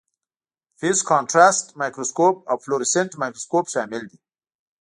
[0.79, 4.19] فیز کانټرسټ مایکروسکوپ او فلورسینټ مایکروسکوپ شامل دي.